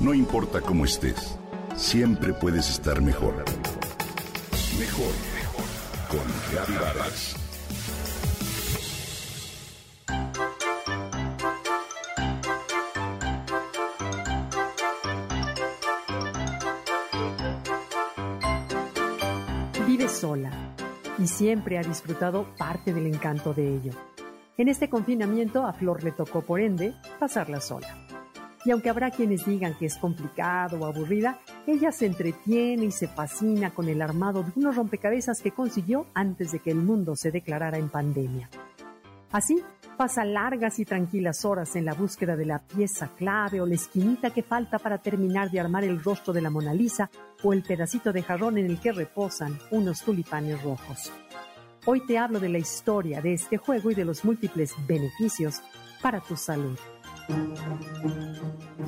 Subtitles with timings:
[0.00, 1.36] No importa cómo estés,
[1.74, 3.34] siempre puedes estar mejor.
[4.78, 5.64] Mejor, mejor.
[6.08, 6.20] Con
[6.52, 7.34] Reavivadas.
[19.84, 20.52] Vive sola
[21.18, 23.92] y siempre ha disfrutado parte del encanto de ello.
[24.56, 27.88] En este confinamiento a Flor le tocó, por ende, pasarla sola.
[28.68, 33.08] Y aunque habrá quienes digan que es complicado o aburrida, ella se entretiene y se
[33.08, 37.30] fascina con el armado de unos rompecabezas que consiguió antes de que el mundo se
[37.30, 38.50] declarara en pandemia.
[39.32, 39.56] Así,
[39.96, 44.34] pasa largas y tranquilas horas en la búsqueda de la pieza clave o la esquinita
[44.34, 47.08] que falta para terminar de armar el rostro de la Mona Lisa
[47.42, 51.10] o el pedacito de jarrón en el que reposan unos tulipanes rojos.
[51.86, 55.62] Hoy te hablo de la historia de este juego y de los múltiples beneficios
[56.02, 56.78] para tu salud.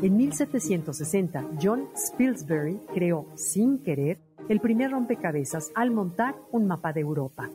[0.00, 7.00] En 1760, John Spilsbury creó, sin querer, el primer rompecabezas al montar un mapa de
[7.00, 7.50] Europa.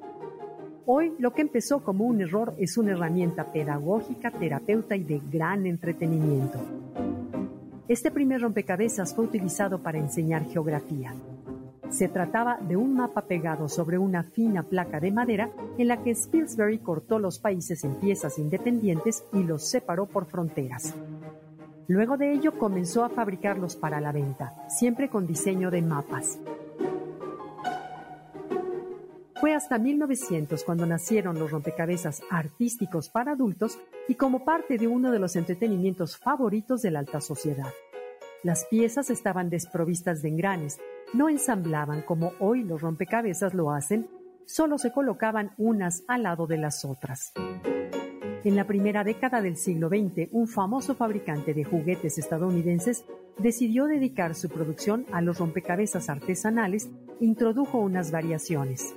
[0.86, 5.66] Hoy lo que empezó como un error es una herramienta pedagógica, terapeuta y de gran
[5.66, 6.60] entretenimiento.
[7.88, 11.14] Este primer rompecabezas fue utilizado para enseñar geografía.
[11.94, 16.16] Se trataba de un mapa pegado sobre una fina placa de madera en la que
[16.16, 20.96] Spilsbury cortó los países en piezas independientes y los separó por fronteras.
[21.88, 26.40] Luego de ello comenzó a fabricarlos para la venta, siempre con diseño de mapas.
[29.40, 33.78] Fue hasta 1900 cuando nacieron los rompecabezas artísticos para adultos
[34.08, 37.72] y como parte de uno de los entretenimientos favoritos de la alta sociedad.
[38.42, 40.80] Las piezas estaban desprovistas de engranes,
[41.14, 44.08] no ensamblaban como hoy los rompecabezas lo hacen,
[44.46, 47.32] solo se colocaban unas al lado de las otras.
[48.44, 53.06] En la primera década del siglo XX, un famoso fabricante de juguetes estadounidenses
[53.38, 56.90] decidió dedicar su producción a los rompecabezas artesanales
[57.22, 58.94] e introdujo unas variaciones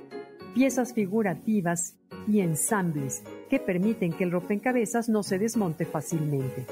[0.57, 1.95] piezas figurativas
[2.27, 6.65] y ensambles que permiten que el rompecabezas no se desmonte fácilmente.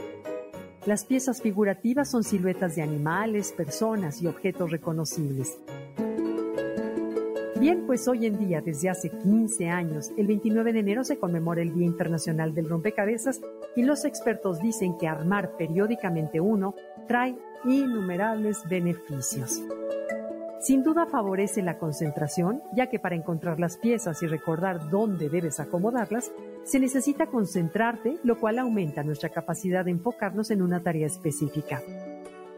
[0.85, 5.57] Las piezas figurativas son siluetas de animales, personas y objetos reconocibles.
[7.59, 11.63] Bien, pues hoy en día, desde hace 15 años, el 29 de enero se conmemora
[11.63, 13.41] el Día Internacional del Rompecabezas
[13.75, 16.75] y los expertos dicen que armar periódicamente uno
[17.07, 19.63] trae innumerables beneficios.
[20.59, 25.59] Sin duda favorece la concentración, ya que para encontrar las piezas y recordar dónde debes
[25.59, 26.31] acomodarlas,
[26.65, 31.81] se necesita concentrarte, lo cual aumenta nuestra capacidad de enfocarnos en una tarea específica.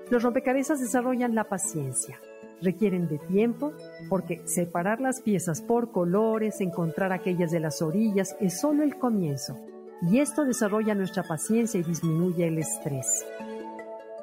[0.10, 2.18] Los rompecabezas desarrollan la paciencia.
[2.62, 3.74] Requieren de tiempo
[4.10, 9.60] porque separar las piezas por colores, encontrar aquellas de las orillas, es solo el comienzo.
[10.02, 13.26] Y esto desarrolla nuestra paciencia y disminuye el estrés.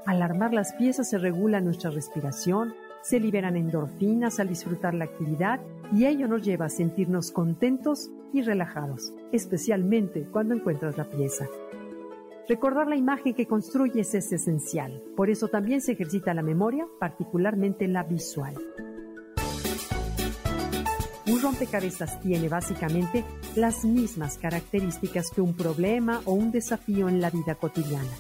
[0.07, 5.61] Al armar las piezas se regula nuestra respiración, se liberan endorfinas al disfrutar la actividad
[5.95, 11.47] y ello nos lleva a sentirnos contentos y relajados, especialmente cuando encuentras la pieza.
[12.49, 17.87] Recordar la imagen que construyes es esencial, por eso también se ejercita la memoria, particularmente
[17.87, 18.55] la visual.
[21.27, 27.31] Un rompecabezas tiene básicamente las mismas características que un problema o un desafío en la
[27.31, 28.13] vida cotidiana.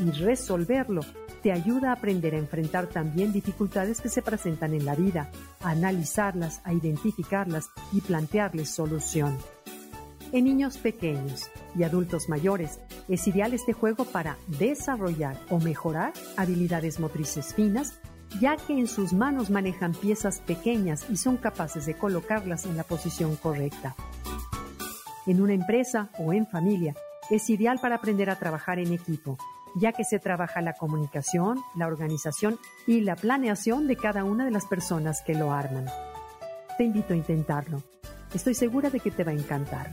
[0.00, 1.02] Y resolverlo
[1.44, 5.72] te ayuda a aprender a enfrentar también dificultades que se presentan en la vida, a
[5.72, 9.36] analizarlas, a identificarlas y plantearles solución.
[10.32, 16.98] En niños pequeños y adultos mayores es ideal este juego para desarrollar o mejorar habilidades
[16.98, 18.00] motrices finas,
[18.40, 22.84] ya que en sus manos manejan piezas pequeñas y son capaces de colocarlas en la
[22.84, 23.94] posición correcta.
[25.26, 26.94] En una empresa o en familia
[27.30, 29.36] es ideal para aprender a trabajar en equipo,
[29.74, 34.50] ya que se trabaja la comunicación, la organización y la planeación de cada una de
[34.50, 35.86] las personas que lo arman.
[36.78, 37.82] Te invito a intentarlo.
[38.32, 39.90] Estoy segura de que te va a encantar.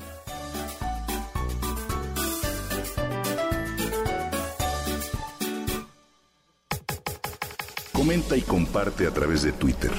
[7.91, 9.91] Comenta y comparte a través de Twitter.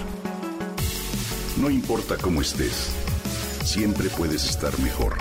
[1.60, 2.92] No importa cómo estés,
[3.64, 5.14] siempre puedes estar mejor.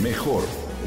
[0.00, 0.44] Mejor,